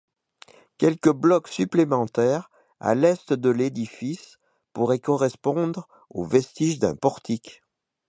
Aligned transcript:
Quelques 0.79 1.11
blocs 1.11 1.47
supplémentaires 1.47 2.49
à 2.79 2.95
l'est 2.95 3.33
de 3.33 3.51
l'édifice 3.51 4.39
pourraient 4.73 4.97
correspondre 4.97 5.87
aux 6.09 6.25
vestiges 6.25 6.79
d'un 6.79 6.95
portique. 6.95 7.61